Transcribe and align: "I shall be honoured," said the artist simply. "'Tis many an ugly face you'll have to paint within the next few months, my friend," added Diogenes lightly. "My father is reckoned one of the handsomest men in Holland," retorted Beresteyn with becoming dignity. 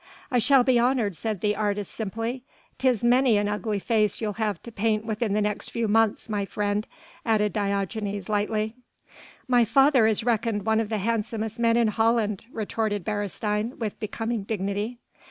"I 0.31 0.39
shall 0.39 0.63
be 0.63 0.79
honoured," 0.79 1.15
said 1.15 1.41
the 1.41 1.55
artist 1.55 1.91
simply. 1.91 2.41
"'Tis 2.79 3.03
many 3.03 3.37
an 3.37 3.47
ugly 3.47 3.77
face 3.77 4.19
you'll 4.19 4.33
have 4.41 4.59
to 4.63 4.71
paint 4.71 5.05
within 5.05 5.33
the 5.33 5.43
next 5.43 5.69
few 5.69 5.87
months, 5.87 6.27
my 6.27 6.43
friend," 6.43 6.87
added 7.23 7.53
Diogenes 7.53 8.27
lightly. 8.27 8.73
"My 9.47 9.63
father 9.63 10.07
is 10.07 10.23
reckoned 10.23 10.65
one 10.65 10.79
of 10.79 10.89
the 10.89 10.97
handsomest 10.97 11.59
men 11.59 11.77
in 11.77 11.89
Holland," 11.89 12.45
retorted 12.51 13.05
Beresteyn 13.05 13.77
with 13.77 13.99
becoming 13.99 14.41
dignity. 14.41 14.97